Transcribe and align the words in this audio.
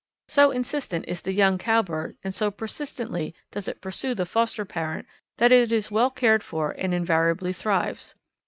So 0.27 0.49
insistent 0.49 1.05
is 1.07 1.21
the 1.21 1.31
young 1.31 1.59
Cowbird 1.59 2.17
and 2.23 2.33
so 2.33 2.49
persistently 2.49 3.35
does 3.51 3.67
it 3.67 3.81
pursue 3.81 4.15
the 4.15 4.25
foster 4.25 4.65
parent 4.65 5.05
that 5.37 5.51
it 5.51 5.71
is 5.71 5.91
well 5.91 6.09
cared 6.09 6.41
for 6.43 6.71
and 6.71 6.91
invariably 6.91 7.53
thrives. 7.53 8.15